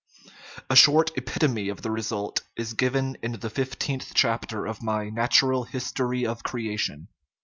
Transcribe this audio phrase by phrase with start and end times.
[0.37, 4.81] * A short epit ome of the result is given in the fifteenth chapter of
[4.81, 7.07] my Natural History of Creation.